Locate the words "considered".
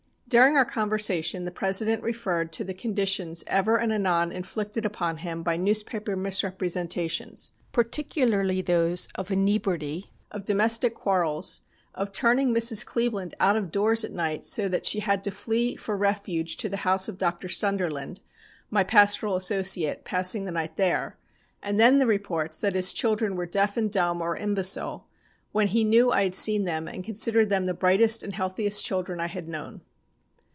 27.03-27.49